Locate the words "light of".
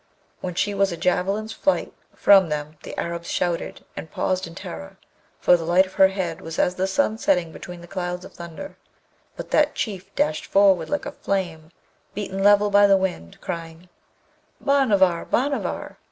5.63-5.93